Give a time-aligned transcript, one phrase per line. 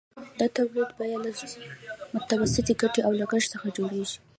[0.39, 1.31] د تولید بیه له
[2.13, 4.17] متوسطې ګټې او لګښت څخه جوړېږي